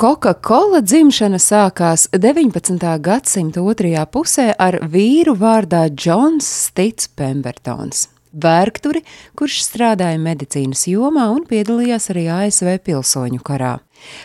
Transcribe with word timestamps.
Coca-Cola 0.00 0.78
dzimšana 0.80 1.36
sākās 1.36 2.06
19. 2.16 2.86
gadsimta 3.04 3.60
otrajā 3.60 4.06
pusē 4.08 4.46
ar 4.56 4.78
vīru 4.88 5.34
vārdā 5.36 5.82
Džons 5.92 6.46
Stits 6.48 7.10
Pembertons. 7.12 8.06
Vērkturi, 8.32 9.02
kurš 9.36 9.58
strādāja 9.66 10.16
medicīnas 10.24 10.86
jomā 10.88 11.26
un 11.34 11.44
piedalījās 11.44 12.08
arī 12.14 12.22
ASV 12.32 12.78
pilsoņu 12.86 13.44
karā. 13.44 13.74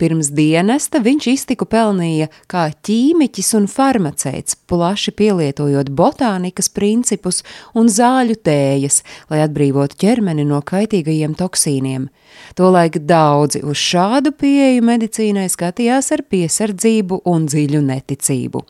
Pirms 0.00 0.30
dienesta 0.36 1.00
viņš 1.04 1.28
iztiku 1.32 1.68
pelnīja 1.70 2.28
kā 2.50 2.68
ķīmiķis 2.86 3.52
un 3.58 3.68
farmaceits, 3.70 4.58
plaši 4.68 5.14
pielietojot 5.16 5.90
botānikas 5.96 6.68
principus 6.72 7.42
un 7.74 7.90
zāļu 7.92 8.38
tējas, 8.46 9.02
lai 9.30 9.42
atbrīvotu 9.46 9.98
ķermeni 10.02 10.46
no 10.48 10.62
kaitīgajiem 10.66 11.36
toksīniem. 11.38 12.08
Tolaik 12.56 12.98
daudzi 13.08 13.62
uz 13.64 13.78
šādu 13.80 14.32
pieeju 14.36 14.84
medicīnai 14.86 15.46
skatījās 15.52 16.12
ar 16.14 16.22
piesardzību 16.30 17.22
un 17.28 17.46
dziļu 17.50 17.82
neticību. 17.86 18.62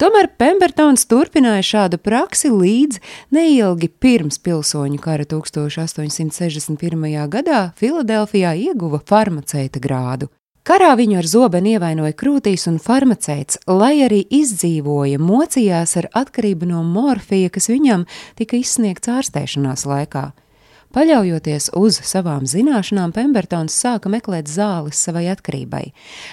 Tomēr 0.00 0.28
Pembertons 0.38 1.06
turpināja 1.08 1.64
šādu 1.64 1.98
praksi 2.02 2.50
līdz 2.52 3.00
neilgi 3.34 3.88
pirms 3.88 4.38
pilsoņu 4.44 5.00
kara 5.04 5.26
1861. 5.30 7.10
gadā 7.32 7.66
Filadelfijā 7.80 8.54
ieguva 8.68 9.00
farmaceita 9.08 9.80
grādu. 9.82 10.33
Karā 10.64 10.94
viņu 10.96 11.18
ar 11.20 11.26
zobenu 11.28 11.74
ievainoja 11.74 12.14
krūtīs 12.16 12.62
un 12.70 12.78
farmaceits, 12.80 13.58
lai 13.68 13.98
arī 14.06 14.22
izdzīvoja, 14.32 15.18
mocījās 15.20 15.92
ar 16.00 16.08
atkarību 16.16 16.70
no 16.70 16.80
morfija, 16.88 17.50
kas 17.52 17.68
viņam 17.68 18.06
tika 18.38 18.56
izsniegts 18.56 19.12
ārstēšanās 19.12 19.84
laikā. 19.84 20.30
Paļaujoties 20.96 21.68
uz 21.76 22.00
savām 22.08 22.48
zināšanām, 22.48 23.12
Pembertons 23.12 23.76
sāka 23.76 24.08
meklēt 24.08 24.48
zāles 24.48 24.96
savai 25.04 25.26
atkarībai. 25.34 25.84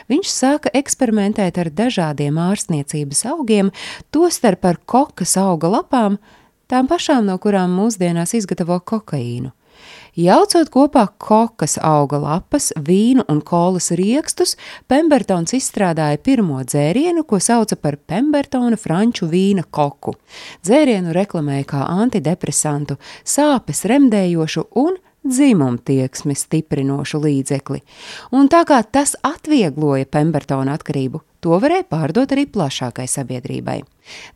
Viņš 0.08 0.32
sāka 0.32 0.72
eksperimentēt 0.80 1.60
ar 1.60 1.74
dažādiem 1.76 2.40
ārstniecības 2.40 3.26
augiem, 3.34 3.76
tostarp 4.16 4.64
ar 4.72 4.80
kokas 4.86 5.36
auga 5.44 5.76
lapām, 5.76 6.22
tām 6.72 6.88
pašām, 6.88 7.28
no 7.28 7.36
kurām 7.36 7.76
mūsdienās 7.76 8.38
izgatavo 8.40 8.80
kokaīnu. 8.80 9.52
Jaucot 10.20 10.68
kopā 10.68 11.06
kokas 11.24 11.78
auga 11.80 12.18
lapas, 12.20 12.74
vīnu 12.76 13.24
un 13.32 13.40
kolas 13.48 13.94
riekstus, 13.96 14.58
Pembertons 14.92 15.56
izstrādāja 15.56 16.20
pirmo 16.20 16.60
dzērienu, 16.68 17.24
ko 17.24 17.40
sauca 17.40 17.78
par 17.80 17.96
Pembertona 17.96 18.76
franču 18.76 19.30
vīna 19.32 19.64
koku. 19.72 20.18
Dzērienu 20.68 21.16
reklamēja 21.16 21.70
kā 21.70 21.86
antidepresantu, 21.88 23.00
sāpes 23.24 23.86
remdējošu 23.88 24.68
un 24.84 25.00
dzimumtieksmi 25.28 26.36
stiprinošu 26.36 27.22
līdzekli, 27.22 27.82
un 28.34 28.50
tā 28.50 28.64
kā 28.68 28.82
tas 28.84 29.14
atviegloja 29.26 30.10
Pembertona 30.10 30.76
atkarību, 30.78 31.22
to 31.42 31.58
varēja 31.62 31.86
pārdot 31.90 32.34
arī 32.34 32.48
plašākai 32.50 33.08
sabiedrībai. 33.10 33.82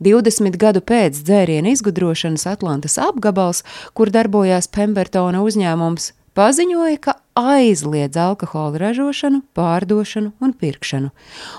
20 0.05 0.59
gadu 0.61 0.83
pēc 0.86 1.17
dzēriena 1.25 1.73
izgudrošanas 1.73 2.45
Atlantas 2.53 3.00
apgabals, 3.02 3.64
kur 3.97 4.14
darbojās 4.14 4.69
Pembertona 4.69 5.42
uzņēmums, 5.45 6.11
paziņoja, 6.38 7.02
ka 7.02 7.20
aizliedz 7.36 8.17
alkohola 8.17 8.78
ražošanu, 8.80 9.41
pārdošanu 9.55 10.31
un 10.39 10.53
pirkšanu. 10.55 11.09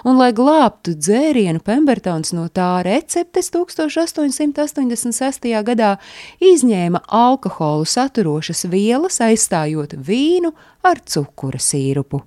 Un, 0.05 0.17
lai 0.17 0.33
glābtu 0.37 0.97
dzērienu, 0.97 1.61
Pembertons 1.65 2.33
no 2.37 2.49
tā 2.49 2.81
receptes 2.87 3.51
1886. 3.55 5.53
gadā 5.69 5.97
izņēma 6.41 7.05
alkoholu 7.07 7.85
saturošas 7.85 8.65
vielas, 8.73 9.21
aizstājot 9.21 9.99
vīnu 10.01 10.55
ar 10.87 11.01
cukura 11.05 11.61
sīrupu. 11.61 12.25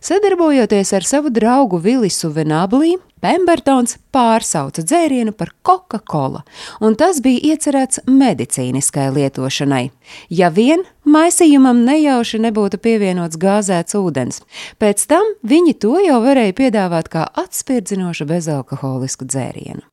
Sadarbojoties 0.00 0.92
ar 0.96 1.04
savu 1.04 1.30
draugu 1.30 1.78
Vilisu 1.82 2.30
Venablī, 2.32 2.96
Pembertons 3.20 3.96
pārsauca 4.14 4.84
dzērienu 4.84 5.32
par 5.32 5.50
Coca-Cola, 5.66 6.42
un 6.84 6.94
tas 6.98 7.22
bija 7.24 7.54
iecerēts 7.54 8.04
medicīniskai 8.06 9.08
lietošanai. 9.16 9.88
Ja 10.30 10.50
vien 10.52 10.84
maisījumam 11.16 11.82
nejauši 11.86 12.40
nebūtu 12.44 12.80
pievienots 12.82 13.40
gāzēts 13.40 13.96
ūdens, 13.98 14.42
pēc 14.80 15.08
tam 15.10 15.34
viņi 15.46 15.76
to 15.82 15.96
jau 16.04 16.20
varēja 16.24 16.56
piedāvāt 16.60 17.10
kā 17.12 17.26
atspirdzinošu 17.42 18.28
bezalkoholisku 18.28 19.28
dzērienu. 19.28 19.84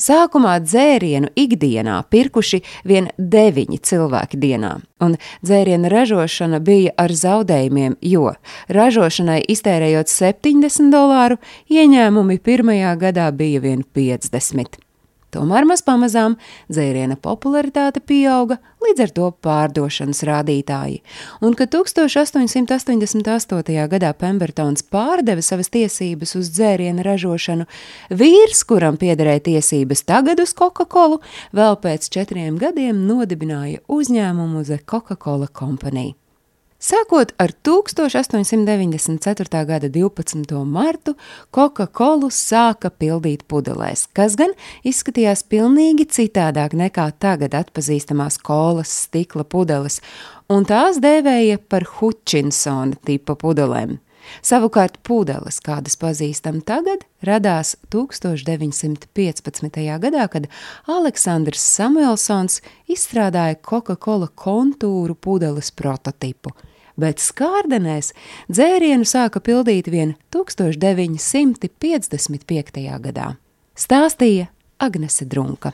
Sākumā 0.00 0.54
dzērienu 0.64 1.28
ikdienā 1.36 1.98
pirkuši 2.12 2.62
vien 2.88 3.10
deviņi 3.18 3.80
cilvēki 3.84 4.40
dienā, 4.40 4.72
un 5.04 5.18
dzēriena 5.44 5.92
ražošana 5.92 6.62
bija 6.64 6.94
ar 6.96 7.12
zaudējumiem, 7.12 7.98
jo 8.00 8.32
ražošanai 8.72 9.42
iztērējot 9.54 10.12
70 10.12 10.92
dolāru, 10.94 11.40
ieņēmumi 11.68 12.40
pirmajā 12.40 12.96
gadā 13.04 13.30
bija 13.36 13.64
vien 13.68 13.84
50. 13.84 14.87
Tomēr 15.34 15.66
maz 15.68 15.82
pamazām 15.84 16.38
dzēriena 16.72 17.18
popularitāte 17.20 18.00
pieauga, 18.00 18.56
līdz 18.80 19.02
ar 19.04 19.10
to 19.16 19.26
pārdošanas 19.44 20.22
rādītāji, 20.24 21.02
un 21.44 21.52
kad 21.58 21.68
1888. 21.74 23.74
gadā 23.92 24.10
Pembertons 24.16 24.86
pārdeva 24.88 25.42
savas 25.44 25.68
tiesības 25.74 26.32
uz 26.40 26.48
dzēriena 26.56 27.04
ražošanu, 27.04 27.64
vīrs, 28.08 28.64
kuram 28.68 28.96
piederēja 29.00 29.40
tiesības 29.50 30.00
tagad 30.08 30.40
uz 30.40 30.54
Coca-Cola, 30.56 31.18
vēl 31.52 31.76
pēc 31.82 32.08
četriem 32.14 32.56
gadiem 32.62 32.96
nodibināja 33.10 33.78
uzņēmumu 33.84 34.64
The 34.64 34.78
Coca-Cola 34.88 35.48
Company. 35.52 36.14
Sākot 36.78 37.32
ar 37.42 37.50
1894. 37.66 39.64
gada 39.66 39.88
12. 39.90 40.62
martu, 40.62 41.16
Coca-Cola 41.50 42.30
sāka 42.30 42.92
pildīt 42.94 43.42
pudelēs, 43.50 44.04
kas 44.14 44.36
gan 44.38 44.54
izskatījās 44.86 45.42
pilnīgi 45.50 46.06
citādāk 46.06 46.78
nekā 46.78 47.08
tagad 47.18 47.56
atpazīstamās 47.58 48.38
kolas 48.46 48.94
stikla 49.08 49.42
pudeles, 49.42 49.98
un 50.46 50.62
tās 50.70 51.02
dēvēja 51.02 51.58
par 51.66 51.82
Hutchinsona 51.98 52.94
tipa 53.02 53.34
pudelēm. 53.34 53.98
Savukārt 54.42 54.98
pudeles, 55.06 55.60
kādas 55.64 55.96
pazīstam 56.00 56.60
tagad, 56.66 57.04
radās 57.24 57.76
1915. 57.94 59.84
gadā, 60.04 60.24
kad 60.30 60.48
Aleksandrs 60.86 61.62
Samuelsons 61.76 62.60
izstrādāja 62.90 63.60
Coca-Cola 63.62 64.28
kontūru 64.34 65.14
pudeles 65.14 65.70
prototipu– 65.70 66.54
bet 66.98 67.22
skārdenēs 67.22 68.10
dzērienu 68.50 69.06
sāka 69.08 69.40
pildīt 69.44 69.86
vien 69.92 70.16
1955. 70.34 72.98
gadā. 73.06 73.28
Stāstīja 73.78 74.46
Agnese 74.82 75.24
Drunka. 75.30 75.72